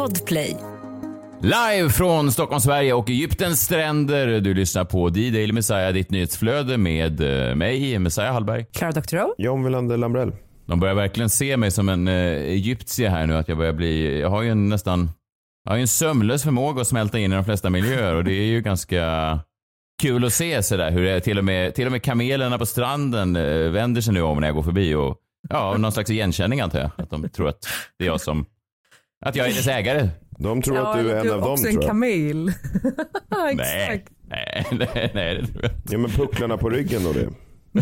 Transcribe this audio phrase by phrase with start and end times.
[0.00, 0.56] Podplay.
[1.42, 4.40] Live från Stockholm, Sverige och Egyptens stränder.
[4.40, 8.64] Du lyssnar på D-Daily Messiah, ditt nyhetsflöde med eh, mig, Messiah Hallberg.
[8.72, 9.34] Clara Doctorow.
[9.38, 10.32] John Wilander Lambrell.
[10.66, 14.20] De börjar verkligen se mig som en eh, egyptier här nu, att jag börjar bli,
[14.20, 15.10] jag har ju en nästan,
[15.64, 18.32] jag har ju en sömlös förmåga att smälta in i de flesta miljöer och det
[18.32, 19.38] är ju ganska
[20.02, 22.66] kul att se sådär hur det är, till och med, till och med kamelerna på
[22.66, 25.16] stranden eh, vänder sig nu om när jag går förbi och
[25.48, 26.90] ja, någon slags igenkänning antar jag.
[26.96, 27.66] Att de tror att
[27.98, 28.46] det är jag som,
[29.20, 30.08] att jag är dess ägare.
[30.38, 31.90] De tror att du är en av dem också en tror jag.
[31.90, 32.44] kamel.
[33.28, 33.52] Nej,
[33.88, 34.12] Exakt.
[34.28, 35.92] nej, nej, nej, det tror jag inte.
[35.92, 37.28] Ja men pucklarna på ryggen och det.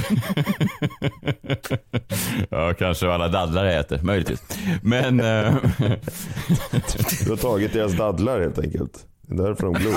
[2.51, 4.43] Ja, kanske vad alla dadlare äter, möjligtvis.
[4.83, 5.21] Men...
[5.21, 5.55] eh,
[7.25, 9.07] Du har tagit deras dadlar helt enkelt.
[9.21, 9.95] Det är därför de glor.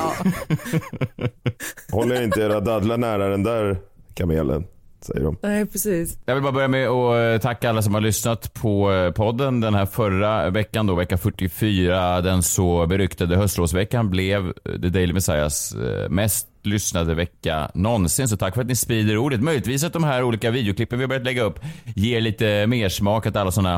[1.91, 3.77] Håller inte era dadlar nära den där
[4.13, 4.63] kamelen?
[5.01, 5.37] Säger de.
[5.41, 6.19] Nej, precis.
[6.25, 9.59] jag vill bara börja med att eh, tacka alla som har lyssnat på eh, podden
[9.59, 12.21] den här förra veckan då, vecka 44.
[12.21, 15.75] Den så beryktade höstlovsveckan blev eh, The Daily Messiahs
[16.09, 18.27] mest lyssnade vecka någonsin.
[18.27, 19.41] Så tack för att ni sprider ordet.
[19.41, 21.59] Möjligtvis att de här olika videoklippen vi har börjat lägga upp
[21.95, 23.77] ger lite mer smak att alla sådana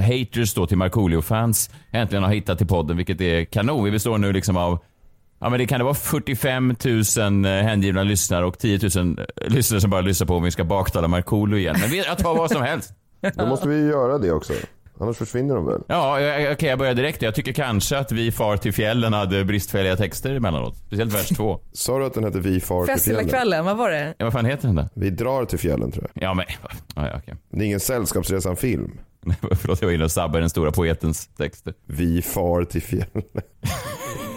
[0.00, 3.84] haters då till Markoolio-fans äntligen har hittat till podden, vilket är kanon.
[3.84, 4.78] Vi består nu liksom av
[5.40, 6.76] Ja men det kan det vara 45
[7.16, 11.08] 000 hängivna lyssnare och 10 000 lyssnare som bara lyssnar på om vi ska baktala
[11.08, 11.76] Markoolio igen.
[11.80, 12.92] Men jag tar vad som helst.
[13.34, 14.52] Då måste vi göra det också.
[15.00, 15.80] Annars försvinner de väl?
[15.86, 16.16] Ja,
[16.52, 17.22] okej jag börjar direkt.
[17.22, 20.76] Jag tycker kanske att Vi far till fjällen hade bristfälliga texter emellanåt.
[20.76, 21.60] Speciellt vers två.
[21.72, 23.28] Sa du att den hette Vi far till fjällen?
[23.28, 24.14] kvällen, vad var det?
[24.18, 24.88] Ja, vad fan heter den där?
[24.94, 26.22] Vi drar till fjällen tror jag.
[26.22, 27.34] Ja men, ja, ja, okej.
[27.50, 28.90] Det är ingen Sällskapsresan-film.
[29.60, 31.74] Förlåt jag var inne och sabbade den stora poetens texter.
[31.86, 33.22] Vi far till fjällen.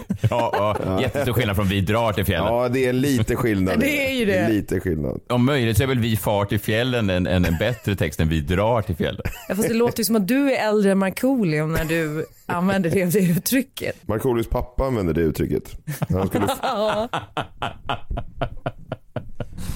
[0.30, 2.54] Ja, ja, jättestor skillnad från Vi drar till fjällen.
[2.54, 3.80] Ja det är lite skillnad.
[3.80, 4.48] Det är ju det.
[4.48, 5.20] Lite skillnad.
[5.28, 8.28] Om möjligt så är väl Vi far till fjällen en, en, en bättre text än
[8.28, 9.22] Vi drar till fjällen.
[9.48, 12.90] Ja, fast det låter ju som att du är äldre än Markoolio när du använder
[12.90, 14.08] det, det uttrycket.
[14.08, 15.62] Markoolios pappa använder det uttrycket.
[16.08, 16.46] Han, skulle...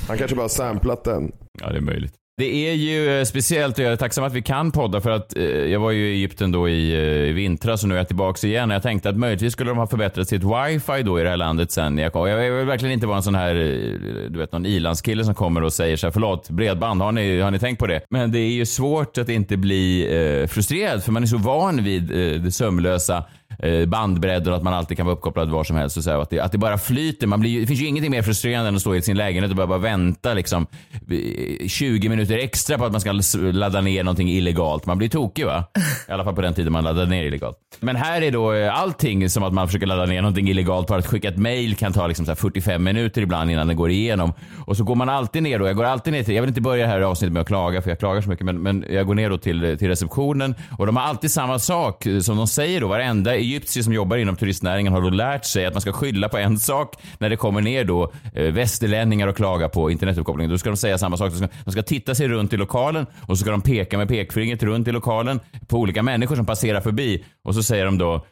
[0.08, 1.32] han kanske bara samplat den.
[1.60, 2.17] Ja, det är möjligt.
[2.38, 5.36] Det är ju eh, speciellt och jag är tacksam att vi kan podda för att
[5.36, 8.06] eh, jag var ju i Egypten då i, eh, i vintras och nu är jag
[8.06, 11.22] tillbaka igen och jag tänkte att möjligtvis skulle de ha förbättrat sitt wifi då i
[11.22, 12.28] det här landet sen jag kom.
[12.28, 15.62] Jag vill verkligen inte vara en sån här, eh, du vet någon ilandskille som kommer
[15.62, 18.00] och säger så här, förlåt, bredband, har ni, har ni tänkt på det?
[18.10, 21.84] Men det är ju svårt att inte bli eh, frustrerad för man är så van
[21.84, 23.24] vid eh, det sömlösa
[23.62, 26.18] Eh, bandbredd och att man alltid kan vara uppkopplad var som helst och så här,
[26.18, 27.26] att, det, att det bara flyter.
[27.26, 29.50] Man blir, ju- det finns ju ingenting mer frustrerande än att stå i sin lägenhet
[29.50, 30.66] och bara, bara vänta liksom
[31.10, 33.20] eh, 20 minuter extra på att man ska
[33.52, 34.86] ladda ner någonting illegalt.
[34.86, 35.64] Man blir tokig va?
[36.08, 37.56] I alla fall på den tiden man laddade ner illegalt.
[37.80, 40.86] Men här är då eh, allting som att man försöker ladda ner någonting illegalt.
[40.88, 43.74] Bara att skicka ett mail kan ta liksom så här 45 minuter ibland innan det
[43.74, 44.32] går igenom.
[44.66, 45.66] Och så går man alltid ner då.
[45.66, 47.82] Jag går alltid ner till, jag vill inte börja det här avsnittet med att klaga
[47.82, 48.44] för jag klagar så mycket.
[48.46, 52.06] Men, men jag går ner då till, till receptionen och de har alltid samma sak
[52.22, 52.88] som de säger då.
[52.88, 56.38] Varenda egyptier som jobbar inom turistnäringen har då lärt sig att man ska skylla på
[56.38, 60.50] en sak när det kommer ner då eh, västerlänningar och klagar på internetuppkopplingen.
[60.50, 61.30] Då ska de säga samma sak.
[61.30, 64.08] De ska, de ska titta sig runt i lokalen och så ska de peka med
[64.08, 68.26] pekfingret runt i lokalen på olika människor som passerar förbi och så säger de då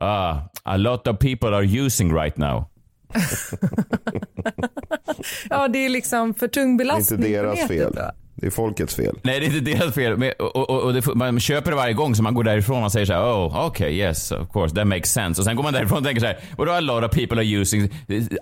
[0.00, 2.64] ah, a lot of people are using right now.
[5.50, 7.98] Ja, det är liksom för tung Det är belastning inte deras fel.
[8.42, 9.18] Det är folkets fel.
[9.22, 10.16] Nej, det är inte deras fel.
[10.16, 12.92] Men, och, och, och det, man köper det varje gång så man går därifrån och
[12.92, 15.40] säger så här, oh, okay, yes, of course, that makes sense.
[15.40, 17.46] Och sen går man därifrån och tänker så här, vadå a lot of people are
[17.46, 17.88] using,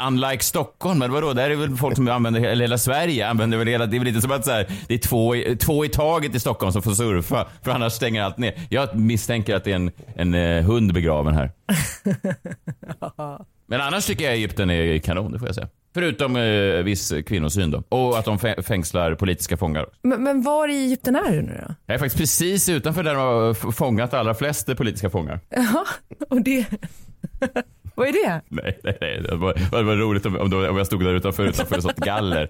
[0.06, 3.66] unlike Stockholm, men vadå, där är väl folk som använder, eller hela Sverige använder väl
[3.69, 5.89] hela, det är väl inte som att så här, det är två, i- två i
[5.89, 8.55] taget i Stockholm som får surfa, för annars stänger allt ner.
[8.69, 11.50] Jag misstänker att det är en, en eh, hund begraven här.
[13.66, 15.69] Men annars tycker jag Egypten är kanon, det får jag säga.
[15.95, 17.83] Förutom eh, viss kvinnosyn då.
[17.89, 19.87] Och att de fä- fängslar politiska fångar.
[20.03, 21.75] Men, men var i Egypten är du nu då?
[21.87, 25.41] Jag är faktiskt precis utanför där de har fångat allra flest politiska fångar.
[25.49, 25.84] Ja,
[26.28, 26.67] och det...
[27.95, 28.41] Vad är det?
[28.49, 29.23] Nej, nej, nej.
[29.23, 32.49] Det var, det var roligt om, om, jag stod där utanför, utanför ett sånt galler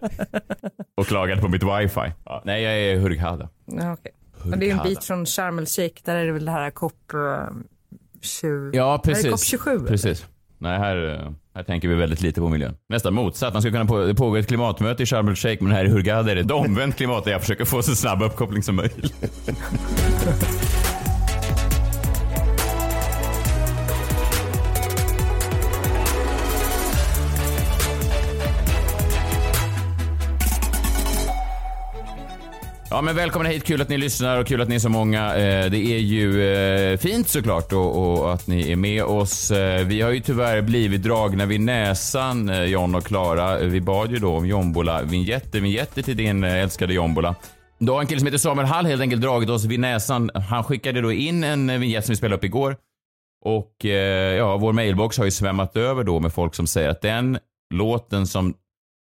[0.97, 2.13] och klagade på mitt wifi.
[2.25, 3.49] Ja, nej, jag är Hurghada.
[3.67, 4.13] Ja, okej.
[4.53, 6.71] Och det är en bit från Sharm el Sheikh, där är det väl det här
[6.71, 7.55] COP eh,
[8.21, 8.71] 20...
[8.77, 9.31] Ja, Är det precis.
[9.31, 9.71] COP 27?
[9.71, 9.87] eller?
[9.89, 10.27] Precis.
[10.59, 12.77] Nej, här, eh, här tänker vi väldigt lite på miljön.
[12.89, 13.53] Nästan motsatt.
[13.53, 16.35] Man skulle kunna på, ett klimatmöte i Sharm el Sheikh, men här i Hurghada är
[16.35, 19.15] det ett omvänt klimat där jag försöker få så snabb uppkoppling som möjligt.
[32.93, 35.37] Ja men välkomna hit, kul att ni lyssnar och kul att ni är så många.
[35.37, 39.51] Eh, det är ju eh, fint såklart och, och att ni är med oss.
[39.51, 43.59] Eh, vi har ju tyvärr blivit dragna vid näsan, John och Klara.
[43.59, 47.35] Vi bad ju då om Jombola-vinjetter, vinjetter till din älskade Jombola.
[47.79, 50.31] Då har en kille som heter Samuel Hall helt enkelt dragit oss vid näsan.
[50.49, 52.77] Han skickade då in en vinjett som vi spelade upp igår.
[53.45, 53.85] Och
[54.39, 57.39] ja, vår mailbox har ju svämmat över då med folk som säger att den
[57.75, 58.55] låten som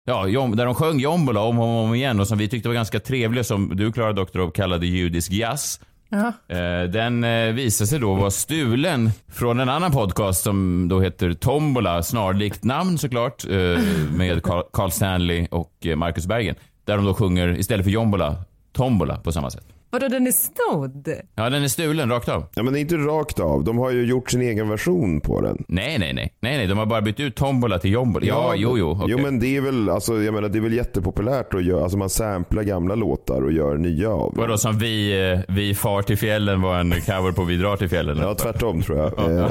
[0.05, 2.99] Ja, där de sjöng Jombola om och om igen och som vi tyckte var ganska
[2.99, 5.79] trevlig som du Klara Doktorov kallade judisk jazz.
[6.09, 6.87] Uh-huh.
[6.87, 12.03] Den eh, visade sig då vara stulen från en annan podcast som då heter Tombola,
[12.03, 13.79] snarlikt namn såklart, eh,
[14.15, 16.55] med Carl Stanley och Marcus Bergen.
[16.85, 18.35] Där de då sjunger, istället för Jombola,
[18.71, 19.72] Tombola på samma sätt.
[19.93, 21.13] Vadå, den är snodd?
[21.35, 22.45] Ja, den är stulen rakt av.
[22.55, 23.63] Ja, men inte rakt av.
[23.63, 25.63] De har ju gjort sin egen version på den.
[25.67, 26.33] Nej, nej, nej.
[26.39, 26.67] Nej, nej.
[26.67, 28.25] De har bara bytt ut tombola till jombola.
[28.25, 28.91] Ja, ja jo, jo.
[28.91, 29.07] Okay.
[29.09, 31.97] Jo, men det är väl, alltså, jag menar, det är väl jättepopulärt att göra, alltså
[31.97, 34.33] man samplar gamla låtar och gör nya av dem.
[34.35, 37.89] Vadå, som vi, eh, vi far till fjällen var en cover på Vi drar till
[37.89, 38.17] fjällen?
[38.17, 39.13] Ja, tvärtom tror jag.
[39.13, 39.33] okay,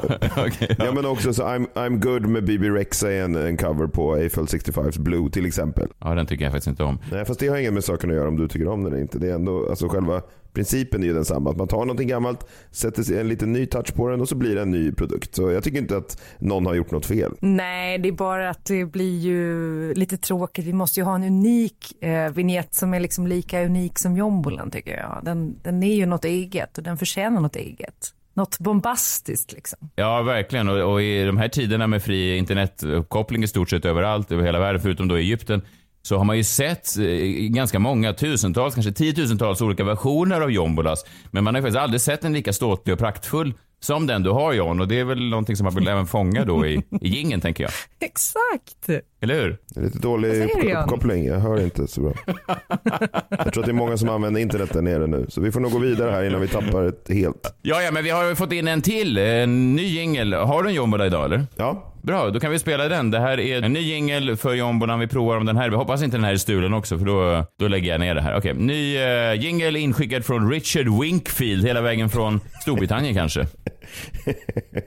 [0.68, 0.74] ja.
[0.78, 0.92] ja.
[0.92, 4.44] men också så I'm, I'm good med BB Rexa är en, en cover på Eiffel
[4.44, 5.88] 65's Blue till exempel.
[5.98, 6.98] Ja, den tycker jag faktiskt inte om.
[7.12, 9.02] Nej, fast det har inget med saken att göra om du tycker om den eller
[9.02, 9.18] inte.
[9.18, 10.22] Det är ändå, alltså själva
[10.52, 11.50] Principen är ju densamma.
[11.50, 14.54] Att man tar någonting gammalt, sätter en liten ny touch på den och så blir
[14.54, 15.34] det en ny produkt.
[15.34, 17.32] Så jag tycker inte att någon har gjort något fel.
[17.40, 20.64] Nej, det är bara att det blir ju lite tråkigt.
[20.64, 24.70] Vi måste ju ha en unik eh, vignett som är liksom lika unik som jombolan
[24.70, 25.20] tycker jag.
[25.22, 29.52] Den, den är ju något eget och den förtjänar något eget något bombastiskt.
[29.52, 29.78] Liksom.
[29.94, 30.68] Ja, verkligen.
[30.68, 34.58] Och, och, i de här tiderna med fri internetuppkoppling i stort sett överallt över hela
[34.58, 35.62] världen, förutom då Egypten,
[36.02, 37.04] så har man ju sett eh,
[37.48, 41.04] ganska många tusentals, kanske tiotusentals olika versioner av Jombolas.
[41.30, 43.54] Men man har ju faktiskt aldrig sett en lika ståtlig och praktfull
[43.84, 44.80] som den du har John.
[44.80, 47.64] Och det är väl någonting som man vill även fånga då i, i gingen tänker
[47.64, 47.72] jag.
[48.00, 49.04] Exakt.
[49.20, 49.58] Eller hur?
[49.74, 51.26] Det är lite dålig uppkoppling.
[51.26, 52.12] Jag hör inte så bra.
[53.28, 55.26] jag tror att det är många som använder internet där nere nu.
[55.28, 57.54] Så vi får nog gå vidare här innan vi tappar det helt.
[57.62, 59.18] Ja, ja, men vi har fått in en till.
[59.18, 60.32] En ny jingel.
[60.32, 61.46] Har du en jombola idag eller?
[61.56, 61.92] Ja.
[62.02, 63.10] Bra, då kan vi spela den.
[63.10, 65.00] Det här är en ny jingel för jombolan.
[65.00, 65.70] Vi provar om den här.
[65.70, 68.20] Vi hoppas inte den här är stulen också, för då, då lägger jag ner det
[68.20, 68.36] här.
[68.36, 73.46] Okej, ny uh, jingel inskickad från Richard Winkfield, hela vägen från Storbritannien kanske.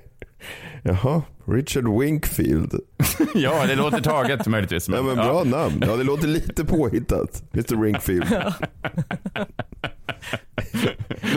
[0.83, 2.79] Jaha, Richard Winkfield.
[3.35, 4.89] ja, det låter taget möjligtvis.
[4.89, 5.43] Men, ja, men bra ja.
[5.43, 5.83] namn.
[5.87, 7.43] Ja, det låter lite påhittat.
[7.53, 8.25] Mr Winkfield.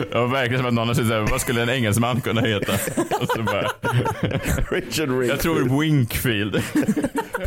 [0.13, 2.73] Ja, verkligen som att någon har sagt vad skulle en engelsman kunna heta?
[3.43, 3.61] Bara,
[4.71, 5.29] Richard Winkfield.
[5.29, 6.53] Jag tror Winkfield.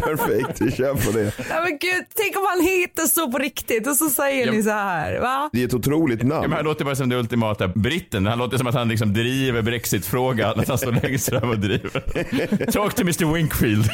[0.02, 1.32] Perfekt, vi kör på det.
[1.50, 4.52] Ja, men gud, tänk om han heter så på riktigt och så säger ja.
[4.52, 5.20] ni så här.
[5.20, 5.50] Va?
[5.52, 6.42] Det är ett otroligt namn.
[6.42, 8.26] Ja, men han låter bara som det ultimata britten.
[8.26, 10.60] Han låter som att han liksom driver brexitfrågan.
[10.60, 12.70] Att han står längst fram och driver.
[12.72, 13.90] Talk to Mr Winkfield.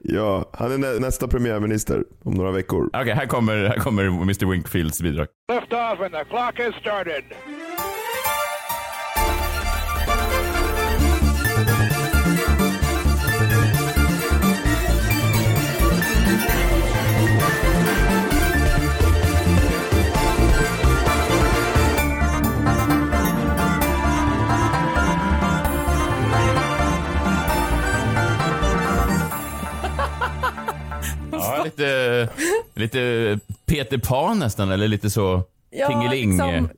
[0.00, 2.86] ja, han är nä nästa premiärminister om några veckor.
[2.86, 5.26] Okej, okay, här, kommer, här kommer Mr Winkfields bidrag.
[5.52, 6.95] Lift off and the clock has started.
[31.32, 32.28] Ja, lite,
[32.74, 36.30] lite Peter Pan nästan, eller lite så ja, tingeling.
[36.30, 36.68] Liksom,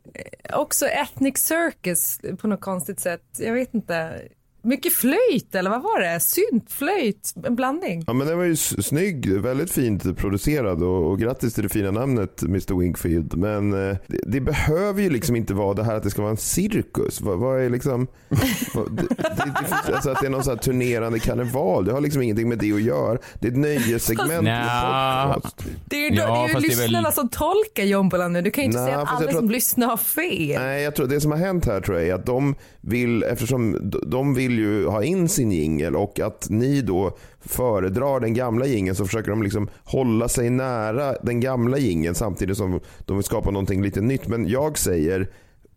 [0.53, 3.23] också ethnic circus på något konstigt sätt.
[3.39, 4.29] Jag vet inte.
[4.63, 6.21] Mycket flöjt, eller vad var det?
[6.21, 8.05] Synt, flöjt, en blandning.
[8.07, 11.91] Ja, men den var ju snygg, väldigt fint producerad och, och grattis till det fina
[11.91, 13.37] namnet Mr Wingfield.
[13.37, 16.31] Men eh, det, det, behöver ju liksom inte vara det här att det ska vara
[16.31, 17.21] en cirkus.
[17.21, 18.07] Vad, vad är liksom...
[18.75, 22.23] vad, det, det, alltså att det är någon sån här turnerande karneval, det har liksom
[22.23, 23.19] ingenting med det att göra.
[23.41, 25.41] Det är ett nöjessegment Nja.
[25.85, 27.13] Det är ju, ja, det är ju lyssnarna väl...
[27.13, 28.43] som tolkar jombolan nu.
[28.43, 29.53] Du kan ju inte Nja, säga att alla som att...
[29.53, 30.63] lyssnar har fel.
[30.63, 33.91] Nej, jag tror det som har hänt här tror jag är att de vill, eftersom
[34.07, 38.97] de vill ju ha in sin jingel och att ni då föredrar den gamla jingeln
[38.97, 43.51] så försöker de liksom hålla sig nära den gamla jingeln samtidigt som de vill skapa
[43.51, 44.29] någonting lite nytt.
[44.29, 45.29] Men jag säger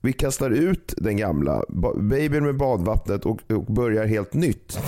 [0.01, 1.63] vi kastar ut den gamla,
[1.97, 4.79] babyn med badvattnet och, och börjar helt nytt.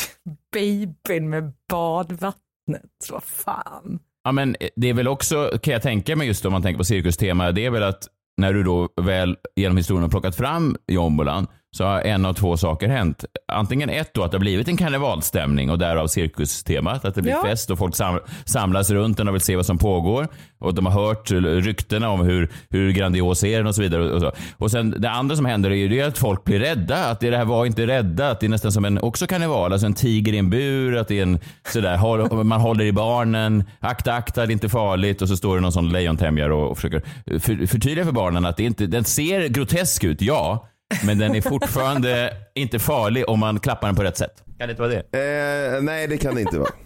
[0.54, 4.00] babyn med badvattnet, vad fan.
[4.24, 6.84] Ja men det är väl också, kan jag tänka mig just om man tänker på
[6.84, 11.48] cirkustema, det är väl att när du då väl genom historien har plockat fram jombolan
[11.74, 13.26] så har en av två saker hänt.
[13.48, 17.06] Antingen ett då att det har blivit en karnevalstämning och därav cirkustemat.
[17.06, 17.44] Att det blir ja.
[17.44, 20.28] fest och folk sam samlas runt den och vill se vad som pågår.
[20.60, 24.12] Och de har hört ryktena om hur, hur grandios är den och så vidare.
[24.12, 24.32] Och, så.
[24.58, 27.06] och sen det andra som händer är ju att folk blir rädda.
[27.06, 28.30] Att det här var inte rädda.
[28.30, 29.74] Att det är nästan som en också karneval.
[29.74, 30.98] Alltså en tiger i en bur.
[30.98, 33.64] Att det är en sådär, man håller i barnen.
[33.80, 35.22] Akta, akta, det är inte farligt.
[35.22, 37.02] Och så står det någon sån lejontämjare och, och försöker
[37.40, 40.70] för, förtydliga för barnen att det inte, den ser grotesk ut, ja.
[41.06, 44.44] Men den är fortfarande inte farlig om man klappar den på rätt sätt.
[44.58, 45.76] Kan det inte vara det?
[45.76, 46.70] Eh, nej, det kan det inte vara.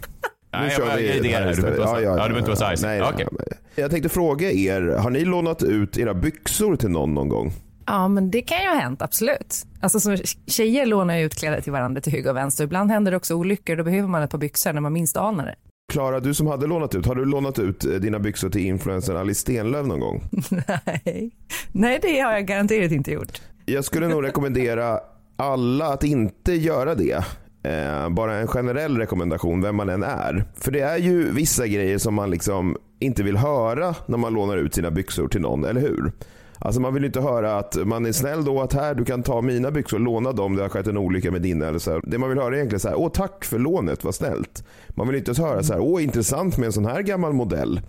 [0.52, 1.78] Nu Nej, kör vi det här istället.
[1.78, 3.02] Ja, ja, ja, du behöver inte vara så arg.
[3.02, 3.26] Okay.
[3.74, 7.52] Jag tänkte fråga er, har ni lånat ut era byxor till någon någon gång?
[7.86, 9.66] Ja, men det kan ju ha hänt, absolut.
[9.80, 12.64] Alltså, så, tjejer lånar ju ut kläder till varandra till höger och vänster.
[12.64, 15.46] Ibland händer det också olyckor, då behöver man ett par byxor när man minst anar
[15.46, 15.54] det.
[15.92, 19.16] Klara, du som hade lånat ut, har du lånat ut eh, dina byxor till influencern
[19.16, 20.22] Alice Stenlöf någon gång?
[20.50, 21.30] Nej.
[21.72, 23.40] Nej, det har jag garanterat inte gjort.
[23.68, 25.00] Jag skulle nog rekommendera
[25.36, 27.24] alla att inte göra det.
[27.62, 30.44] Eh, bara en generell rekommendation, vem man än är.
[30.54, 34.56] För det är ju vissa grejer som man liksom inte vill höra när man lånar
[34.56, 36.12] ut sina byxor till någon, eller hur?
[36.58, 39.40] Alltså man vill inte höra att man är snäll då att här du kan ta
[39.40, 42.00] mina byxor, låna dem, det har skett en olycka med dina eller så här.
[42.04, 44.64] Det man vill höra är egentligen så här, åh tack för lånet, vad snällt.
[44.88, 47.80] Man vill inte höra så här, åh intressant med en sån här gammal modell.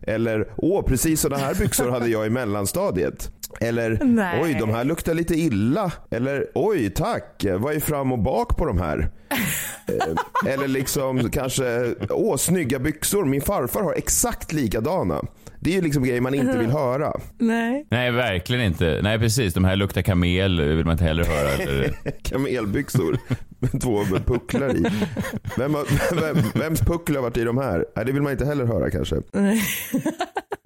[0.00, 3.30] Eller, åh precis sådana här byxor hade jag i mellanstadiet.
[3.60, 4.40] Eller, Nej.
[4.42, 5.92] oj de här luktar lite illa.
[6.10, 9.10] Eller, oj tack, vad är fram och bak på de här?
[9.88, 15.22] Eh, Eller liksom kanske, åh snygga byxor, min farfar har exakt likadana.
[15.60, 17.12] Det är ju liksom grejer man inte vill höra.
[17.38, 17.86] Nej.
[17.90, 19.00] Nej, verkligen inte.
[19.02, 19.54] Nej, precis.
[19.54, 21.48] De här luktar kamel vill man inte heller höra.
[21.48, 21.94] Eller...
[22.22, 23.18] Kamelbyxor
[23.58, 24.84] med två pucklar i.
[25.56, 27.84] Vem har, vem, vems puckel har varit i de här?
[27.96, 29.16] Nej, det vill man inte heller höra kanske.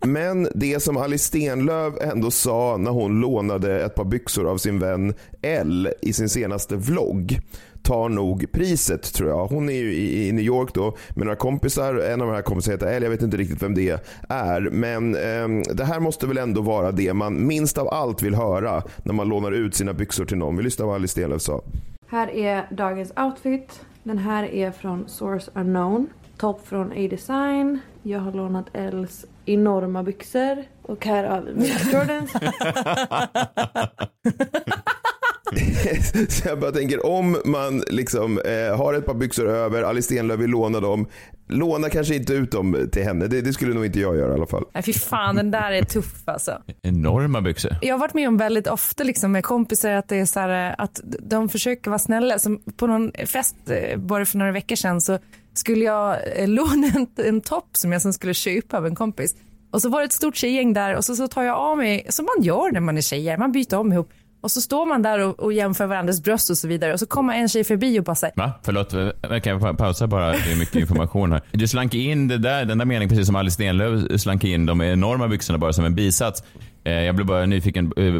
[0.07, 4.79] Men det som Alice Stenlöf ändå sa när hon lånade ett par byxor av sin
[4.79, 7.41] vän L i sin senaste vlogg
[7.83, 9.47] tar nog priset tror jag.
[9.47, 11.95] Hon är ju i, New York då med några kompisar.
[11.95, 13.03] En av de här kompisarna heter L.
[13.03, 14.61] Jag vet inte riktigt vem det är.
[14.61, 18.83] Men eh, det här måste väl ändå vara det man minst av allt vill höra
[19.03, 20.57] när man lånar ut sina byxor till någon.
[20.57, 21.63] Vi lyssnar vad Alice Stenlöf sa.
[22.11, 23.81] Här är dagens outfit.
[24.03, 26.07] Den här är från Source Unknown.
[26.39, 27.79] Topp från A-Design.
[28.03, 30.65] Jag har lånat Els enorma byxor.
[30.83, 32.33] Och här har vi mina Jordans.
[36.29, 40.41] Så jag bara tänker om man liksom eh, har ett par byxor över, Alice Stenlöf
[40.41, 41.07] vill låna dem.
[41.49, 43.27] Låna kanske inte ut dem till henne.
[43.27, 44.65] Det, det skulle nog inte jag göra i alla fall.
[44.75, 46.63] Nej, fy fan, den där är tuff alltså.
[46.83, 47.73] Enorma byxor.
[47.83, 50.75] Jag har varit med om väldigt ofta liksom, med kompisar att det är så här,
[50.79, 52.39] att de försöker vara snälla.
[52.39, 55.19] Som på någon fest eh, bara för några veckor sedan så
[55.59, 59.37] skulle jag eh, låna en, en topp som jag sen skulle köpa av en kompis.
[59.73, 62.07] Och så var det ett stort tjejgäng där och så, så tar jag av mig,
[62.09, 64.11] som man gör när man är tjejer, man byter om ihop.
[64.41, 67.07] Och så står man där och, och jämför varandras bröst och så vidare och så
[67.07, 68.53] kommer en tjej förbi och bara säger Va?
[68.63, 68.91] Förlåt,
[69.43, 70.31] kan jag pausa bara?
[70.31, 71.43] Det är mycket information här.
[71.53, 74.83] Du slank in det där, den där meningen precis som Alice Stenlöf slank in de
[74.83, 76.43] enorma byxorna bara som en bisats.
[76.85, 78.15] Eh, Jag blev bara nyfiken, eh,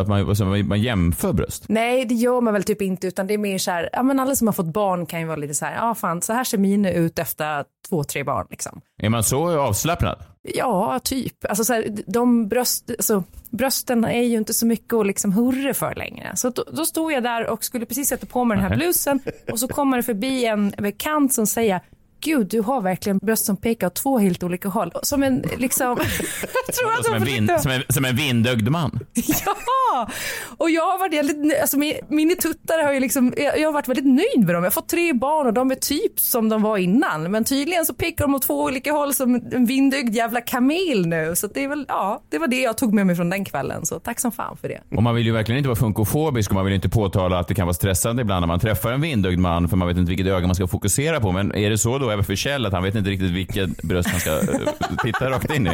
[0.00, 1.64] att man, alltså, man jämför bröst.
[1.68, 4.20] Nej, det gör man väl typ inte utan det är mer så här, ja men
[4.20, 6.44] alla som har fått barn kan ju vara lite så här, ja fan så här
[6.44, 8.80] ser mina ut efter två, tre barn liksom.
[9.02, 10.18] Är man så avslappnad?
[10.54, 11.44] Ja, typ.
[11.48, 15.74] Alltså så här, de bröst, alltså, brösten är ju inte så mycket att liksom hurra
[15.74, 16.32] för längre.
[16.36, 19.20] Så då, då stod jag där och skulle precis sätta på mig den här blusen
[19.52, 21.80] och så kommer det förbi en bekant som säger
[22.20, 24.92] Gud, du har verkligen bröst som pekar åt två helt olika håll.
[25.02, 25.96] Som en liksom...
[26.78, 29.00] tror att Som en, vind, som en, som en vindögd man?
[29.44, 30.08] Ja!
[30.56, 33.72] Och jag har varit väldigt, alltså min, mina tuttar har ju liksom, jag, jag har
[33.72, 34.64] varit väldigt nöjd med dem.
[34.64, 37.30] Jag har fått tre barn och de är typ som de var innan.
[37.30, 41.32] Men tydligen så pekar de åt två olika håll som en vindögd jävla kamel nu.
[41.36, 43.86] Så det är väl, ja, det var det jag tog med mig från den kvällen.
[43.86, 44.80] Så tack som fan för det.
[44.96, 47.54] Och man vill ju verkligen inte vara funkofobisk och man vill inte påtala att det
[47.54, 50.26] kan vara stressande ibland när man träffar en vindögd man för man vet inte vilket
[50.26, 51.32] öga man ska fokusera på.
[51.32, 52.05] Men är det så då
[52.36, 54.72] Kjell att han vet inte riktigt vilket bröst han ska eh,
[55.02, 55.70] titta rakt in i?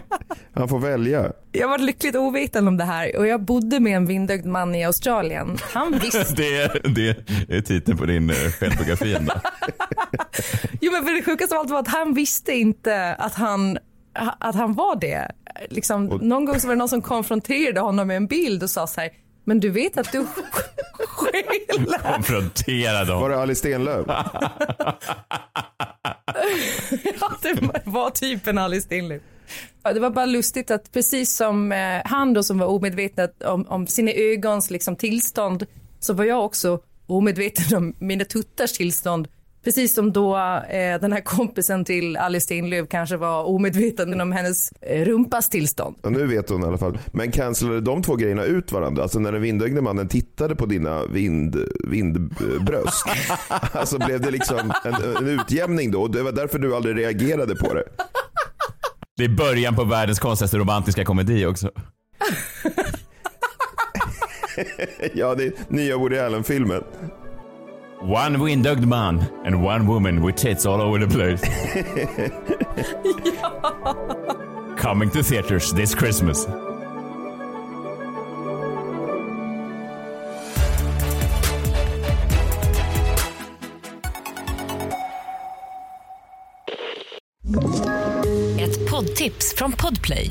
[0.55, 1.33] Han får välja.
[1.53, 4.85] Jag var lyckligt ovetande om det här och jag bodde med en vindögd man i
[4.85, 5.59] Australien.
[5.63, 7.09] Han visste, Det, det
[7.49, 9.33] är titeln på din eh, självbiografi ändå.
[10.81, 13.79] jo men för det sjukaste av allt var att han visste inte att han
[14.39, 15.33] att han var det.
[15.71, 18.87] Liksom, någon gång så var det någon som konfronterade honom med en bild och sa
[18.87, 19.11] så här,
[19.45, 20.27] men du vet att du
[21.07, 22.15] skäller.
[22.15, 23.31] Konfronterade Var honom.
[23.31, 24.07] det Alice Stenlöf?
[27.21, 29.23] Ja, det var typ en Alice Stenlöf.
[29.83, 33.67] Ja, det var bara lustigt att precis som eh, han då som var omedveten om,
[33.69, 35.67] om sina ögons liksom, tillstånd
[36.01, 39.29] så var jag också omedveten om mina tuttars tillstånd.
[39.65, 40.37] Precis som då
[40.71, 45.97] eh, den här kompisen till Alice Stenlöf kanske var omedveten om hennes eh, rumpas tillstånd.
[46.03, 46.99] Ja, nu vet hon i alla fall.
[47.13, 49.03] Men cancelade de två grejerna ut varandra?
[49.03, 51.57] Alltså när den vindögde mannen tittade på dina vind,
[51.89, 53.05] vindbröst.
[53.73, 56.03] alltså blev det liksom en, en utjämning då?
[56.03, 57.85] Och Det var därför du aldrig reagerade på det.
[59.17, 61.71] Det är början på världens konstigaste romantiska komedi också.
[65.15, 66.83] Ja, det är nya Woody Allen-filmen.
[68.05, 71.41] One windögd man and one woman with tits all over the place.
[74.77, 76.45] Coming to theaters this Christmas.
[88.59, 90.31] Ett poddtips från Podplay.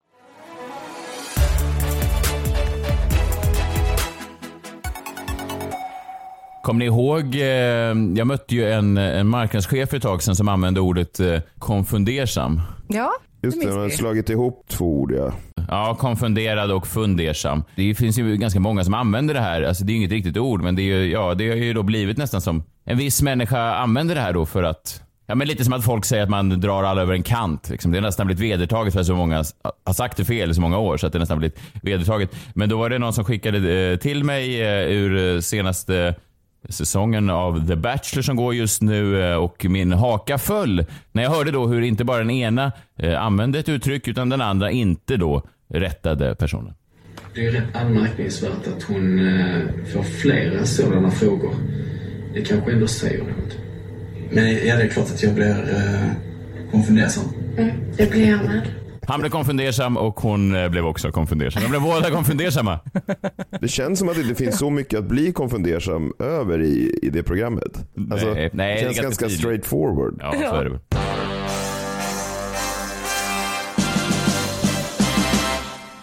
[6.63, 7.41] Kommer ni ihåg, eh,
[8.17, 12.61] jag mötte ju en, en marknadschef för ett tag sedan som använde ordet eh, konfundersam.
[12.87, 13.11] Ja,
[13.43, 15.33] Just det, man har slagit ihop två ord ja.
[15.67, 17.63] Ja, konfunderad och fundersam.
[17.75, 19.61] Det finns ju ganska många som använder det här.
[19.61, 21.73] Alltså det är ju inget riktigt ord, men det, är ju, ja, det har ju
[21.73, 25.47] då blivit nästan som en viss människa använder det här då för att Ja, men
[25.47, 27.69] lite som att folk säger att man drar alla över en kant.
[27.69, 27.91] Liksom.
[27.91, 29.43] Det har nästan blivit vedertaget för att så många
[29.85, 32.35] har sagt det fel i så många år så att det nästan blivit vedertaget.
[32.53, 36.15] Men då var det någon som skickade eh, till mig eh, ur eh, senaste
[36.69, 41.29] säsongen av The Bachelor som går just nu eh, och min haka föll när jag
[41.29, 45.17] hörde då hur inte bara den ena eh, använde ett uttryck utan den andra inte
[45.17, 46.73] då rättade personen.
[47.35, 51.55] Det är rätt anmärkningsvärt att hon eh, får flera sådana frågor.
[52.33, 53.57] Det kanske ändå säger något.
[54.31, 56.11] Men ja, det är klart att jag blir eh,
[56.71, 57.23] konfundersam.
[57.97, 58.80] Det blir jag med.
[59.11, 61.63] Han blev konfundersam och hon eh, blev också konfundersam.
[61.63, 62.79] De blev båda konfundersamma.
[63.61, 67.09] Det känns som att det inte finns så mycket att bli konfundersam över i, i
[67.09, 67.85] det programmet.
[68.11, 69.39] Alltså, Nej, nej, det det känns ganska ganska tydligt.
[69.39, 70.15] straight forward.
[70.19, 70.79] Ja, så är det.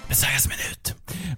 [0.09, 0.49] Messiahs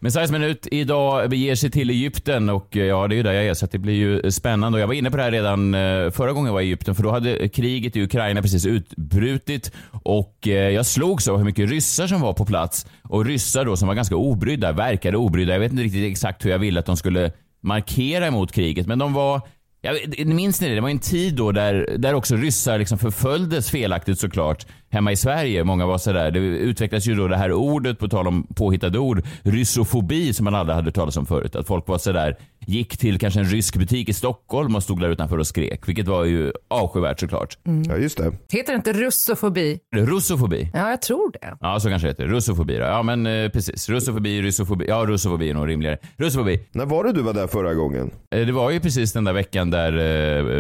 [0.01, 0.15] minut.
[0.15, 3.47] Messiahs minut idag beger sig till Egypten och eh, ja, det är ju där jag
[3.47, 4.77] är så att det blir ju spännande.
[4.77, 6.95] Och jag var inne på det här redan eh, förra gången jag var i Egypten
[6.95, 11.71] för då hade kriget i Ukraina precis utbrutit och eh, jag slogs av hur mycket
[11.71, 15.53] ryssar som var på plats och ryssar då som var ganska obrydda, verkade obrydda.
[15.53, 18.99] Jag vet inte riktigt exakt hur jag ville att de skulle markera emot kriget men
[18.99, 19.41] de var
[19.83, 20.75] jag minns ni det?
[20.75, 25.17] Det var en tid då där, där också ryssar liksom förföljdes felaktigt såklart hemma i
[25.17, 25.65] Sverige.
[25.65, 26.31] Många var sådär.
[26.31, 30.55] Det utvecklades ju då det här ordet, på tal om påhittade ord, ryssofobi som man
[30.55, 31.57] aldrig hade talat om förut.
[31.57, 35.09] Att folk var sådär, gick till kanske en rysk butik i Stockholm och stod där
[35.09, 35.89] utanför och skrek.
[35.89, 37.59] Vilket var ju avskyvärt såklart.
[37.89, 38.33] Ja, just det.
[38.53, 39.79] Heter det inte russofobi?
[39.97, 40.71] Russofobi.
[40.75, 41.57] Ja, jag tror det.
[41.61, 42.27] Ja, så kanske det heter.
[42.27, 42.81] Russofobi då.
[42.85, 43.89] Ja, men eh, precis.
[43.89, 44.85] Russofobi, russofobi.
[44.89, 45.99] Ja, russofobi är nog rimligare.
[46.17, 46.61] Russofobi.
[46.73, 48.11] När var det du var där förra gången?
[48.35, 49.93] Eh, Det var ju precis den där veckan där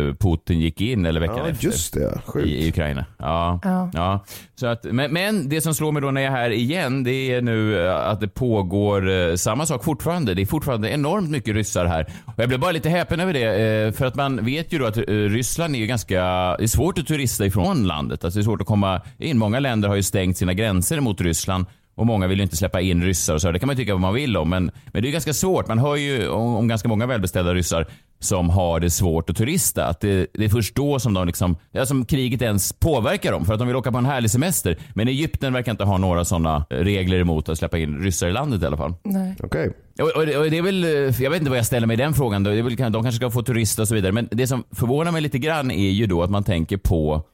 [0.09, 1.67] eh, Putin gick in, eller veckan Ja, efter.
[1.67, 2.21] just det.
[2.27, 2.47] Sjukt.
[2.47, 3.05] i, i Ukraina.
[3.19, 3.61] Ja.
[3.63, 3.91] Ja.
[3.93, 4.25] ja.
[4.55, 7.11] Så att, men, men det som slår mig då när jag är här igen, det
[7.35, 10.35] är nu eh, att det pågår eh, samma sak fortfarande.
[10.35, 12.07] Det är fortfarande enormt mycket ryssar här.
[12.25, 14.87] Och jag blev bara lite häpen över det, eh, för att man vet ju då
[14.87, 16.21] att eh, Ryssland är ju ganska,
[16.59, 18.25] det är svårt att turista ifrån landet.
[18.25, 19.39] Alltså det är svårt att komma in.
[19.39, 21.67] Många länder har ju stängt sina gränser mot Ryssland.
[22.01, 23.53] Och många vill ju inte släppa in ryssar och så.
[23.53, 24.51] Det kan man tycka vad man vill om.
[24.51, 25.69] Men, men det är ganska svårt.
[25.69, 27.87] Man hör ju om, om ganska många välbeställda ryssar
[28.21, 29.85] som har det svårt att turista.
[29.87, 33.45] Att det, det är först då som, de liksom, ja, som kriget ens påverkar dem.
[33.45, 34.77] För att de vill åka på en härlig semester.
[34.95, 38.63] Men Egypten verkar inte ha några sådana regler emot att släppa in ryssar i landet
[38.63, 38.95] i alla fall.
[39.03, 39.37] Nej.
[39.43, 39.73] Okej.
[40.03, 40.91] Och, och, det- och det är väl, eh,
[41.23, 42.43] jag vet inte vad jag ställer mig i den frågan.
[42.45, 42.51] Då.
[42.51, 44.13] Det är väl, de kanske ska få turista och så vidare.
[44.13, 47.25] Men det som förvånar mig lite grann är ju då att man tänker på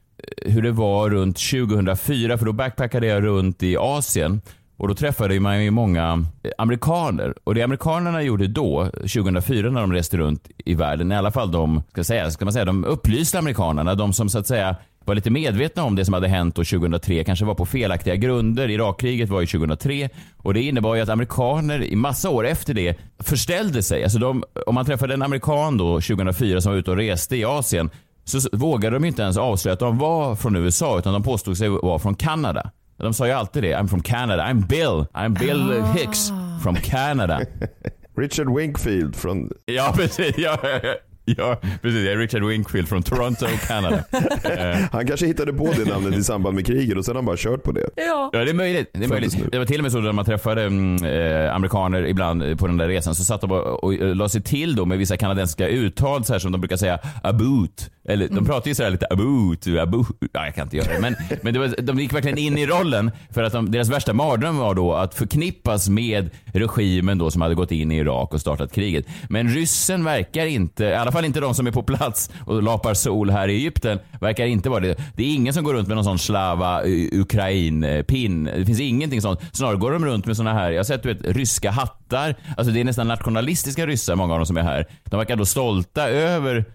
[0.45, 2.37] eh, hur det var runt 2004.
[2.37, 4.41] För då backpackade jag runt i Asien.
[4.77, 7.33] Och då träffade man ju många eh, amerikaner.
[7.43, 11.51] Och det amerikanerna gjorde då, 2004 när de reste runt i världen, i alla fall
[11.51, 15.15] de, ska, säga, ska man säga, de upplysta amerikanerna, de som så att säga var
[15.15, 18.69] lite medvetna om det som hade hänt då 2003, kanske var på felaktiga grunder.
[18.69, 22.99] Irakkriget var ju 2003 och det innebar ju att amerikaner i massa år efter det
[23.19, 24.03] förställde sig.
[24.03, 27.45] Alltså de, om man träffade en amerikan då 2004 som var ute och reste i
[27.45, 27.89] Asien
[28.23, 31.69] så vågade de inte ens avslöja att de var från USA utan de påstod sig
[31.69, 32.71] vara från Kanada.
[32.97, 33.75] De sa ju alltid det.
[33.75, 34.43] I'm from Canada.
[34.43, 35.05] I'm Bill.
[35.15, 36.31] I'm Bill Hicks
[36.63, 37.45] from Canada.
[38.17, 39.51] Richard Winkfield från...
[39.65, 40.37] Ja, precis.
[40.37, 40.95] Ja, ja, ja.
[41.37, 42.05] Ja, precis.
[42.05, 44.03] Jag är Richard Winkfield från Toronto, Canada.
[44.43, 47.25] Eh, Han kanske hittade på det namnet i samband med kriget och sen har han
[47.25, 47.89] bara kört på det.
[47.95, 48.89] Ja, det är möjligt.
[48.93, 49.51] Det, är möjligt.
[49.51, 52.67] det var till och med så när man träffade mm, eh, amerikaner ibland eh, på
[52.67, 55.17] den där resan så satt de och, och, och la sig till då med vissa
[55.17, 57.89] kanadensiska uttal så här som de brukar säga aboot.
[58.09, 60.07] Eller de pratar ju sådär lite aboot, aboot.
[60.33, 60.99] Ja, jag kan inte göra det.
[60.99, 64.13] Men, men det var, de gick verkligen in i rollen för att de, deras värsta
[64.13, 68.41] mardröm var då att förknippas med regimen då som hade gått in i Irak och
[68.41, 69.05] startat kriget.
[69.29, 72.93] Men ryssen verkar inte, i alla fall inte de som är på plats och lapar
[72.93, 74.95] sol här i Egypten, verkar inte vara det.
[75.15, 78.43] Det är ingen som går runt med någon sån slava eh, Ukrain-pin.
[78.43, 79.39] Det finns ingenting sånt.
[79.51, 82.35] Snarare går de runt med såna här, jag har sett du vet, ryska hattar.
[82.57, 84.85] Alltså det är nästan nationalistiska ryssar, många av dem som är här.
[85.03, 86.65] De verkar då stolta över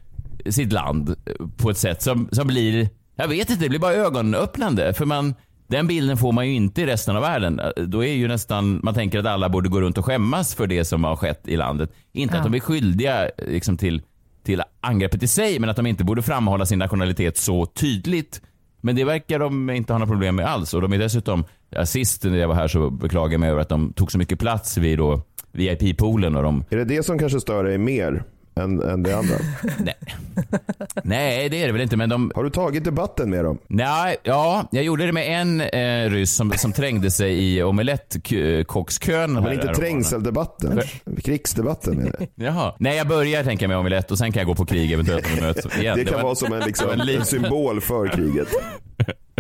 [0.51, 3.93] sitt land eh, på ett sätt som, som blir, jag vet inte, det blir bara
[3.95, 4.95] ögonöppnande.
[4.95, 5.35] För man,
[5.69, 7.61] Den bilden får man ju inte i resten av världen.
[7.77, 10.85] Då är ju nästan, man tänker att alla borde gå runt och skämmas för det
[10.85, 11.91] som har skett i landet.
[12.13, 12.39] Inte Ja.
[12.39, 14.03] att de är skyldiga liksom, till,
[14.43, 18.41] till angreppet i sig, men att de inte borde framhålla sin nationalitet så tydligt.
[18.81, 20.75] Men det verkar de inte ha några problem med alls.
[20.75, 23.61] Och de är dessutom, ja, sist när jag var här så beklagade jag mig över
[23.61, 27.19] att de tog så mycket plats vid då VIP-poolen och de Är det det som
[27.19, 29.35] kanske stör dig mer än, än det andra?
[31.05, 32.33] Nej, det är det väl inte, men de...
[32.35, 33.59] Har du tagit debatten med dem?
[33.69, 39.33] Nej, ja, jag gjorde det med en eh, ryss som, som trängde sig i omelettkokskön.
[39.33, 40.81] Men inte trängseldebatten?
[41.25, 42.29] Krigsdebatten menar jag.
[42.47, 42.75] Jaha.
[42.79, 45.33] Nej, jag börjar tänka med omelett och sen kan jag gå på krig eventuellt om
[45.35, 45.99] vi möts igen.
[45.99, 48.49] Det kan var- vara som en, liksom, det en symbol för kriget.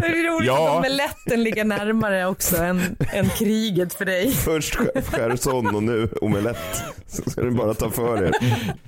[0.02, 0.70] Det är roligt Ja.
[0.70, 4.30] att omeletten ligger närmare också än, än kriget för dig.
[4.32, 6.82] Först Cherson och nu omelett.
[7.06, 8.30] Så ska du bara ta för er.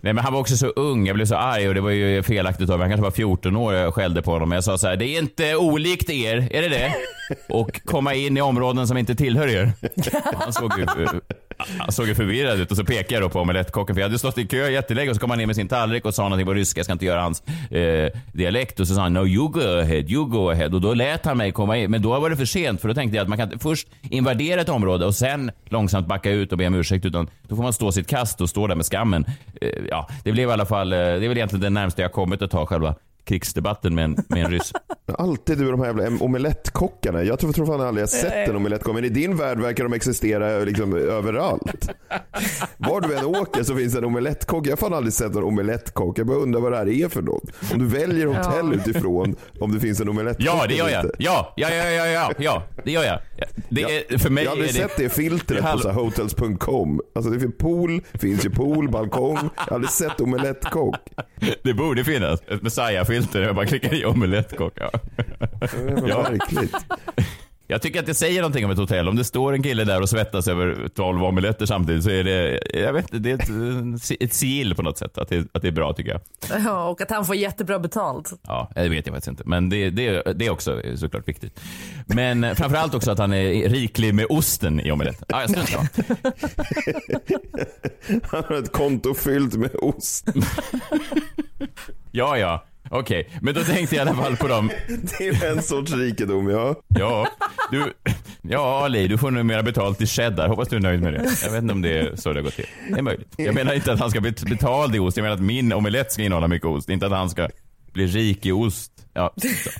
[0.01, 2.23] Nej men han var också så ung, jag blev så arg och det var ju
[2.23, 2.85] felaktigt av mig.
[2.85, 4.53] Han kanske var 14 år och jag skällde på honom.
[4.53, 6.95] Jag sa så här, det är inte olikt er, är det det?
[7.49, 9.73] Och komma in i områden som inte tillhör er.
[10.35, 10.87] Han såg ju,
[11.79, 14.19] han såg ju förvirrad ut och så pekade jag då på omelettkocken för jag hade
[14.19, 16.47] stått i kö jättelänge och så kom han ner med sin tallrik och sa någonting
[16.47, 18.81] på ryska, jag ska inte göra hans eh, dialekt.
[18.81, 20.69] Och så sa han, no you go ahead, you go ahead.
[20.69, 21.91] Och då lät han mig komma in.
[21.91, 23.89] Men då var det för sent för då tänkte jag att man kan inte först
[24.03, 27.05] invadera ett område och sen långsamt backa ut och be om ursäkt.
[27.05, 29.25] Utan då får man stå sitt kast och stå där med skammen.
[29.61, 32.13] Eh, ja, det blev i alla fall, eh, det är väl egentligen det närmaste jag
[32.13, 34.73] kommit att ta själva krigsdebatten med en, med en ryss.
[35.19, 37.23] Alltid du de här jävla omelettkockarna.
[37.23, 38.95] Jag tror, tror fan aldrig jag sett en omelettkocka.
[38.95, 41.89] Men i din värld verkar de existera liksom överallt.
[42.77, 44.71] Var du än åker så finns det en omelettkocka.
[44.71, 46.21] Jag har fan aldrig sett någon omelettkocka.
[46.21, 47.45] Jag bara undrar vad det här är för något.
[47.73, 48.75] Om du väljer hotell Ja.
[48.75, 51.05] utifrån om det finns en omelettkocka Ja, det gör jag.
[51.19, 53.19] Ja, ja, ja, ja, ja, ja, det gör jag.
[53.69, 54.89] Det är, för mig jag har aldrig är det...
[54.89, 57.01] sett det filtret Halv- på hotels.com.
[57.15, 59.39] Alltså det finns pool, finns ju pool, balkong.
[59.57, 60.95] Jag har aldrig sett omelettkok.
[61.63, 62.63] Det borde finnas ett
[63.15, 64.73] Messiah-filter där jag bara klickar i omelettkok.
[64.77, 64.91] Ja.
[66.07, 66.77] Ja, verkligt.
[67.67, 69.09] Jag tycker att det säger någonting om ett hotell.
[69.09, 72.61] Om det står en kille där och svettas över 12 omeletter samtidigt så är det,
[72.75, 73.35] jag vet inte, det är
[73.95, 75.19] ett, ett sigill på något sätt.
[75.19, 76.21] Att det, att det är bra tycker jag.
[76.65, 78.33] Ja, och att han får jättebra betalt.
[78.43, 79.43] Ja, det vet jag faktiskt inte.
[79.47, 81.61] Men det, det, det är också såklart viktigt.
[82.07, 85.27] Men framförallt också att han är riklig med osten i omeletten.
[85.29, 85.89] Ja, jag samma.
[88.23, 90.29] Han har ett konto fyllt med ost.
[92.11, 92.65] Ja, ja.
[92.97, 94.71] Okej, men då tänkte jag i alla fall på dem.
[95.19, 96.75] Det är en sorts rikedom, ja.
[96.89, 97.29] Ja,
[97.71, 97.93] du,
[98.43, 100.49] ja Ali, du får numera betalt i cheddar.
[100.49, 101.31] Hoppas du är nöjd med det.
[101.45, 102.67] Jag vet inte om det är så det går till.
[102.91, 103.35] Det är möjligt.
[103.37, 105.17] Jag menar inte att han ska bli betald i ost.
[105.17, 106.89] Jag menar att min omelett ska innehålla mycket ost.
[106.89, 107.49] Inte att han ska
[107.93, 108.93] bli rik i ost.
[109.15, 109.71] Ja, så.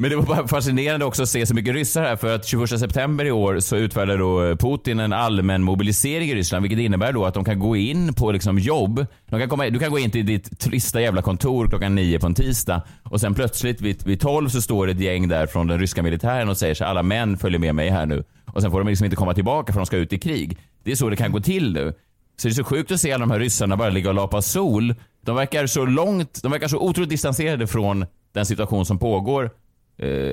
[0.00, 2.80] Men det var bara fascinerande också att se så mycket ryssar här för att 21
[2.80, 7.12] september i år så utfärdar då eh, Putin en allmän mobilisering i Ryssland vilket innebär
[7.12, 9.06] då att de kan gå in på liksom jobb.
[9.26, 12.26] De kan komma, du kan gå in till ditt trista jävla kontor klockan nio på
[12.26, 15.66] en tisdag och sen plötsligt vid, vid 12 så står det ett gäng där från
[15.66, 18.24] den ryska militären och säger så här, alla män följer med mig här nu.
[18.46, 20.58] Och sen får de liksom inte komma tillbaka för de ska ut i krig.
[20.84, 21.92] Det är så det kan gå till nu.
[22.36, 24.42] Så det är så sjukt att se alla de här ryssarna bara ligga och lapa
[24.42, 24.94] sol.
[25.24, 29.50] De verkar så långt, de verkar så otroligt distanserade från den situation som pågår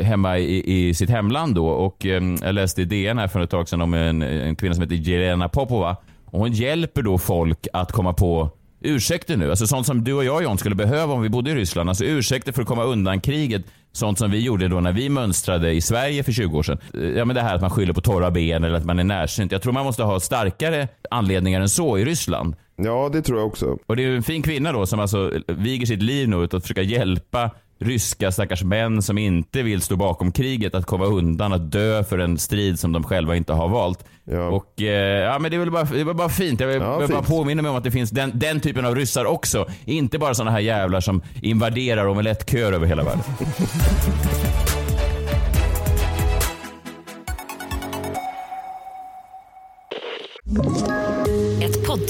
[0.04, 1.68] hemma i, i sitt hemland då.
[1.68, 4.74] Och eh, jag läste i DN här för ett tag sedan om en, en kvinna
[4.76, 5.96] som heter Jelena Popova.
[6.26, 8.50] Och hon hjälper då folk att komma på
[8.82, 9.50] ursäkter nu.
[9.50, 11.90] Alltså sånt som du och jag John skulle behöva om vi bodde i Ryssland.
[11.90, 13.64] Alltså ursäkter för att komma undan kriget.
[13.92, 16.78] Sånt som vi gjorde då när vi mönstrade i Sverige för 20 år sedan.
[16.94, 19.04] Eh, Ja men det här att man skyller på torra ben eller att man är
[19.04, 19.52] närsynt.
[19.52, 22.56] Jag tror man måste ha starkare anledningar än så i Ryssland.
[22.78, 23.78] Ja, det tror jag också.
[23.86, 26.62] Och det är en fin kvinna då som alltså viger sitt liv nu åt att
[26.62, 27.50] försöka hjälpa
[27.80, 32.18] ryska stackars män som inte vill stå bakom kriget att komma undan att dö för
[32.20, 34.06] en strid som de själva inte har valt.
[34.52, 36.60] Och eh, ja men det är väl bara, det var bara fint.
[36.60, 37.28] Jag vill, Ja, bara fint.
[37.28, 39.66] påminna mig om att det finns den, den typen av ryssar också.
[39.86, 43.24] Inte bara sådana här jävlar som invaderar omelettköer över hela världen.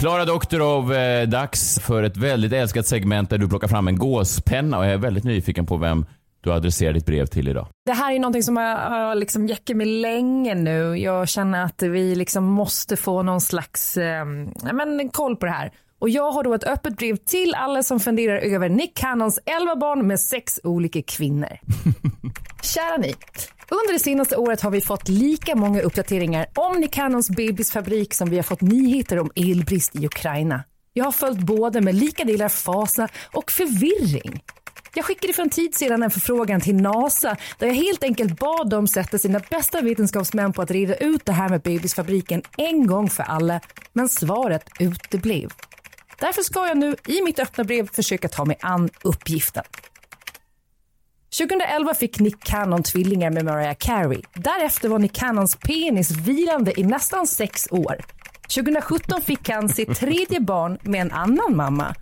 [0.00, 4.78] Klara Doktorov, eh, dags för ett väldigt älskat segment där du plockar fram en gåspenna
[4.78, 6.06] och jag är väldigt nyfiken på vem
[6.40, 7.66] du adresserar ditt brev till idag?
[7.86, 10.96] Det här är någonting som har, har liksom jäckat mig länge nu.
[10.96, 14.24] Jag känner att vi liksom måste få någon slags eh,
[14.72, 15.72] men, koll på det här.
[15.98, 19.76] Och jag har då ett öppet brev till alla som funderar över Nick Cannons 11
[19.76, 21.58] barn med sex olika kvinnor.
[22.62, 23.14] Kära ni.
[23.72, 28.36] Under det senaste året har vi fått lika många uppdateringar om Nikanons bebisfabrik som vi
[28.36, 30.64] har fått nyheter om elbrist i Ukraina.
[30.92, 34.42] Jag har följt både med lika delar fasa och förvirring.
[34.94, 38.70] Jag skickade för en tid sedan en förfrågan till NASA där jag helt enkelt bad
[38.70, 43.10] dem sätta sina bästa vetenskapsmän på att reda ut det här med bebisfabriken en gång
[43.10, 43.60] för alla,
[43.92, 45.50] men svaret uteblev.
[46.18, 49.64] Därför ska jag nu i mitt öppna brev försöka ta mig an uppgiften.
[51.38, 54.22] 2011 fick Nick Cannon tvillingar med Mariah Carey.
[54.34, 57.96] Därefter var Nick Cannons penis vilande i nästan sex år.
[58.54, 61.94] 2017 fick han sitt tredje barn med en annan mamma.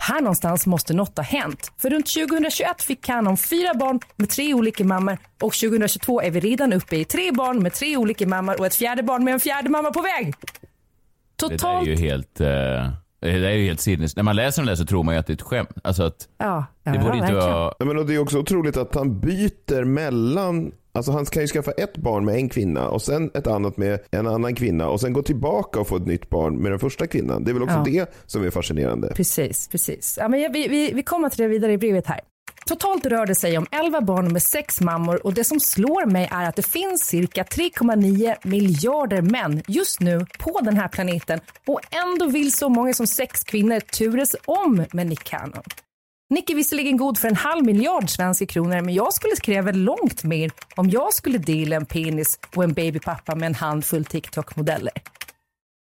[0.00, 1.72] Här någonstans måste något ha hänt.
[1.78, 6.40] För runt 2021 fick Cannon fyra barn med tre olika mammor och 2022 är vi
[6.40, 9.40] redan uppe i tre barn med tre olika mammor och ett fjärde barn med en
[9.40, 10.34] fjärde mamma på väg.
[11.36, 12.40] Det där är ju helt...
[12.40, 14.16] Uh, det där är ju helt sinnes.
[14.16, 15.70] När man läser om det så tror man ju att det är ett skämt.
[15.84, 17.72] Alltså att Ja, ja, det borde inte vara...
[17.78, 21.46] Ja, men och det är också otroligt att han byter mellan Alltså han kan ju
[21.48, 25.00] skaffa ett barn med en kvinna och sen ett annat med en annan kvinna och
[25.00, 27.44] sen gå tillbaka och få ett nytt barn med den första kvinnan.
[27.44, 27.84] Det är väl också Ja.
[27.84, 29.12] det som är fascinerande.
[29.14, 30.18] Precis, precis.
[30.20, 32.20] Ja, men vi, vi, vi kommer till det vidare i brevet här.
[32.66, 36.28] Totalt rör det sig om 11 barn med sex mammor och det som slår mig
[36.32, 41.80] är att det finns cirka 3,9 miljarder män just nu på den här planeten och
[41.90, 45.62] ändå vill så många som sex kvinnor turas om med Nick Cannon.
[46.30, 50.24] Nick är visserligen god för en halv miljard svenska kronor men jag skulle kräva långt
[50.24, 54.92] mer om jag skulle dela en penis och en babypappa med en handfull TikTok-modeller.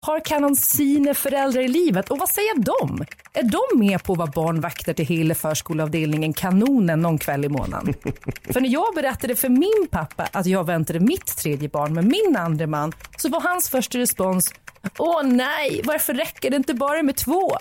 [0.05, 3.05] Har Cannon sina föräldrar i livet och vad säger de?
[3.33, 7.93] Är de med på att vara barnvakter till hela förskoleavdelningen Kanonen någon kväll i månaden?
[8.53, 12.35] För när jag berättade för min pappa att jag väntade mitt tredje barn med min
[12.37, 14.53] andra man så var hans första respons
[14.97, 17.57] Åh nej, varför räcker det inte bara med två?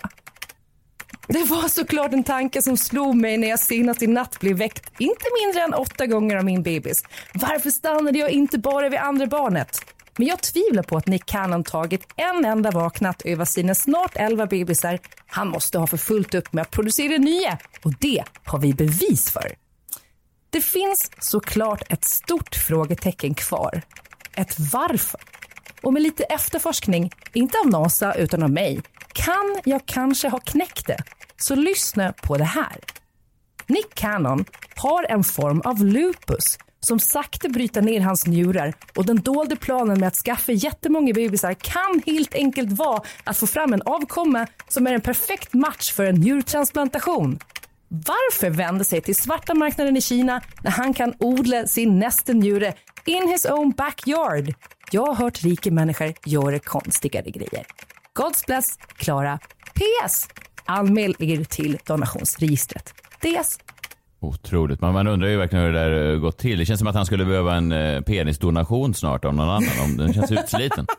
[1.28, 4.92] Det var såklart en tanke som slog mig när jag senast i natt blev väckt
[4.98, 7.02] inte mindre än åtta gånger av min bebis.
[7.34, 9.80] Varför stannade jag inte bara vid andra barnet?
[10.20, 14.46] Men jag tvivlar på att Nick Cannon tagit en enda vaknat över sina snart elva
[14.46, 14.98] bebisar.
[15.26, 19.30] Han måste ha för fullt upp med att producera nya och det har vi bevis
[19.30, 19.52] för.
[20.50, 23.82] Det finns såklart ett stort frågetecken kvar.
[24.36, 25.20] Ett varför.
[25.82, 28.80] Och med lite efterforskning, inte av NASA utan av mig,
[29.12, 30.98] kan jag kanske ha knäckt det.
[31.36, 32.78] Så lyssna på det här.
[33.66, 34.44] Nick Cannon
[34.76, 40.00] har en form av lupus som sakta bryter ner hans njurar och den dolda planen
[40.00, 44.86] med att skaffa jättemånga bebisar kan helt enkelt vara att få fram en avkomma som
[44.86, 47.38] är en perfekt match för en njurtransplantation.
[47.88, 52.74] Varför vända sig till svarta marknaden i Kina när han kan odla sin nästa njure
[53.04, 54.54] in his own backyard?
[54.90, 57.66] Jag har hört rika människor göra konstigare grejer.
[58.12, 59.38] Gods bless, Klara.
[59.74, 60.28] PS.
[60.64, 62.94] Anmäl er till donationsregistret.
[63.20, 63.58] DS.
[64.20, 64.80] Otroligt.
[64.80, 66.58] Man, man undrar ju verkligen hur det där eh, gått till.
[66.58, 69.80] Det känns som att han skulle behöva en eh, penisdonation snart av någon annan.
[69.84, 70.86] Om den känns utsliten.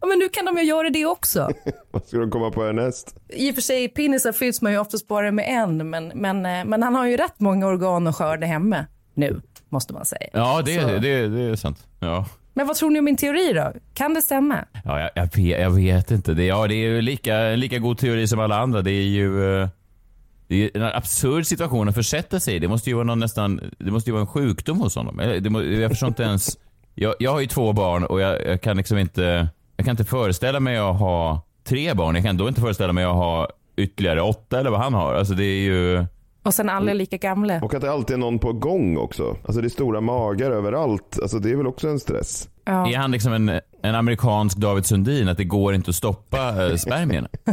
[0.00, 1.50] Ja, men nu kan de ju göra det också.
[1.90, 3.16] Vad ska de komma på härnäst?
[3.28, 6.64] I och för sig, penisar fylls man ju oftast bara med en, men, men, eh,
[6.64, 10.28] men han har ju rätt många organ att skörda hemma nu, måste man säga.
[10.32, 10.86] Ja, det, Så.
[10.88, 11.86] det, det är sant.
[12.00, 12.26] Ja.
[12.54, 13.72] Men vad tror ni om min teori då?
[13.94, 14.64] Kan det stämma?
[14.84, 16.34] Ja, jag, jag, vet, jag vet inte.
[16.34, 18.82] Det, ja, det är ju lika, en lika god teori som alla andra.
[18.82, 19.68] Det är ju eh,
[20.52, 22.58] det är en absurd situation att försätta sig i.
[22.58, 25.18] Det måste ju vara någon nästan, det måste ju vara en sjukdom hos honom.
[25.80, 26.58] Jag, förstår inte ens.
[26.94, 30.04] Jag, jag har ju två barn och jag, jag kan liksom inte, jag kan inte
[30.04, 32.14] föreställa mig att ha tre barn.
[32.14, 35.14] Jag kan då inte föreställa mig att ha ytterligare åtta eller vad han har.
[35.14, 36.04] Alltså det är ju...
[36.42, 37.60] Och sen alla är lika gamla.
[37.62, 39.36] Och att det alltid är någon på gång också.
[39.44, 41.18] Alltså det är stora magar överallt.
[41.22, 42.48] Alltså det är väl också en stress.
[42.64, 43.48] Är han liksom en,
[43.82, 45.28] en amerikansk David Sundin?
[45.28, 47.28] Att det går inte att stoppa eh, spermierna?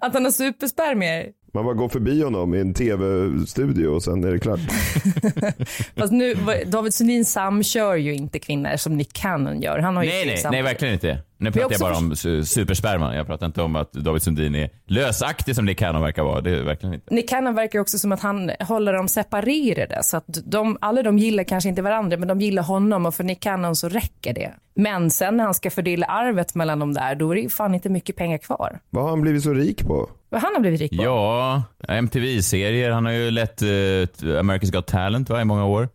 [0.00, 1.26] Att han har superspermier.
[1.54, 4.60] Man bara går förbi honom i en tv-studio och sen är det klart.
[5.96, 6.34] Fast nu,
[6.66, 9.78] David Sundin samkör ju inte kvinnor som Nick Cannon gör.
[9.78, 11.18] Han har ju Nej, nej, verkligen inte.
[11.42, 13.14] Nu pratar jag bara om su- supersperman.
[13.16, 16.40] Jag pratar inte om att David Sundin är lösaktig som Nick Cannon verkar vara.
[16.40, 17.14] Det är verkligen inte.
[17.14, 21.18] Nick Cannon verkar också som att han håller dem separerade så att de, alla de
[21.18, 24.50] gillar kanske inte varandra men de gillar honom och för Nick Cannon så räcker det.
[24.74, 27.74] Men sen när han ska fördela arvet mellan dem där då är det ju fan
[27.74, 28.78] inte mycket pengar kvar.
[28.90, 30.10] Vad har han blivit så rik på?
[30.28, 31.04] Vad han har blivit rik på?
[31.04, 32.90] Ja, MTV-serier.
[32.90, 35.88] Han har ju lett eh, America's Got Talent va, i många år.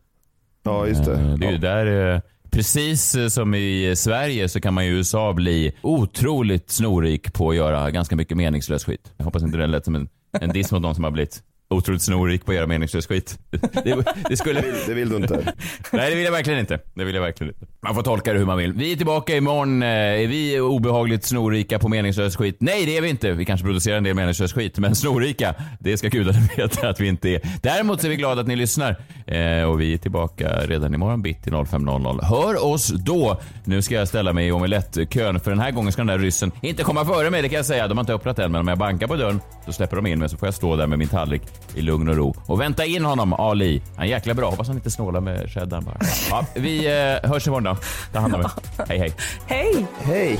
[0.63, 1.13] Ja, just det.
[1.13, 2.21] Eh, det är ju där, eh,
[2.56, 7.56] precis eh, som i Sverige så kan man i USA bli otroligt snorrik på att
[7.56, 9.13] göra ganska mycket meningslös skit.
[9.18, 10.10] Jag hoppas inte det lät som en,
[10.41, 13.39] en diss mot någon som har blivit otroligt snorrik på att göra meningslös skit.
[13.84, 14.63] Det, det skulle...
[14.88, 15.54] Det vill du inte.
[15.91, 16.80] Nej, det vill jag verkligen inte.
[16.93, 17.65] Det vill jag verkligen inte.
[17.84, 18.73] Man får tolka det hur man vill.
[18.73, 19.84] Vi är tillbaka imorgon.
[19.84, 22.58] Eh, Är vi obehagligt snorrika på meningslös skit?
[22.60, 23.32] Nej, det är vi inte.
[23.32, 27.08] Vi kanske producerar en del meningslös skit, men snorrika, det ska gudarna veta att vi
[27.08, 27.41] inte är.
[27.62, 28.95] Däremot så är vi glada att ni lyssnar.
[29.28, 32.23] Eh, Och vi är tillbaka redan imorgon bitti 05.00.
[32.23, 33.41] Hör oss då.
[33.63, 36.51] Nu ska jag ställa mig i omelettkön, för den här gången ska den där ryssen
[36.62, 37.88] inte komma före mig, det kan jag säga.
[37.88, 40.19] De har inte öppnat än, men om jag bankar på dörren så släpper de in
[40.19, 41.41] mig så får jag stå där med min tallrik
[41.76, 43.82] i lugn och ro och vänta in honom, Ali.
[43.96, 44.50] Han är jäkla bra.
[44.50, 45.98] Hoppas han inte snålar med cheddarn bara.
[46.30, 47.78] Ja, vi eh, hörs imorgon då.
[48.13, 48.50] Ta hand om er.
[48.88, 49.13] Hej, hej.
[49.48, 49.86] Hej!
[50.02, 50.39] Hej!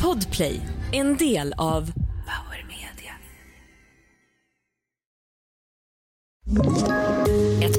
[0.00, 0.60] Podplay,
[0.92, 1.92] en del av
[2.26, 3.14] Power Media.